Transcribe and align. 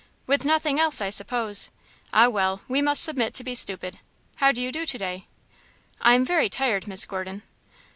"With 0.25 0.45
nothing 0.45 0.79
else, 0.79 0.99
I 0.99 1.11
suppose! 1.11 1.69
Ah, 2.11 2.27
well, 2.27 2.61
we 2.67 2.81
must 2.81 3.03
submit 3.03 3.35
to 3.35 3.43
be 3.43 3.53
stupid. 3.53 3.99
How 4.37 4.51
do 4.51 4.59
you 4.59 4.71
do 4.71 4.83
today?" 4.83 5.27
"I 6.01 6.15
am 6.15 6.25
very 6.25 6.49
tired, 6.49 6.87
Miss 6.87 7.05
Gordon." 7.05 7.43